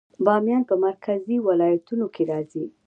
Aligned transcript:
بامیان 0.25 0.63
په 0.69 0.75
مرکزي 0.85 1.37
ولایتونو 1.47 2.05
کې 2.13 2.23
راځي 2.31 2.65